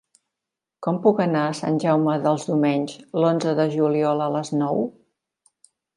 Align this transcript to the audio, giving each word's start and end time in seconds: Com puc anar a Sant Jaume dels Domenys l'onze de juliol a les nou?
Com 0.85 0.95
puc 1.03 1.19
anar 1.25 1.43
a 1.49 1.59
Sant 1.59 1.77
Jaume 1.83 2.15
dels 2.25 2.45
Domenys 2.53 2.95
l'onze 3.21 3.53
de 3.61 3.69
juliol 3.79 4.25
a 4.29 4.31
les 4.37 4.53
nou? 4.63 4.83